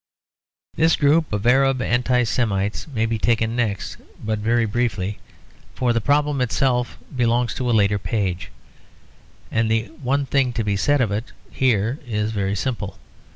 [0.75, 5.19] This group of Arab Anti Semites may be taken next, but very briefly;
[5.75, 8.49] for the problem itself belongs to a later page;
[9.51, 12.97] and the one thing to be said of it here is very simple.